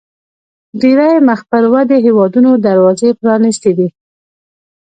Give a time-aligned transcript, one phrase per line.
[0.81, 3.87] ډېری مخ پر ودې هیوادونو دروازې پرانیستې دي.